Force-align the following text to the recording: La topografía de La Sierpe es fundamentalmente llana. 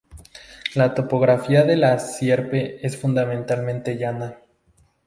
La 0.73 0.95
topografía 0.95 1.63
de 1.63 1.75
La 1.75 1.99
Sierpe 1.99 2.83
es 2.83 2.97
fundamentalmente 2.97 3.99
llana. 3.99 4.37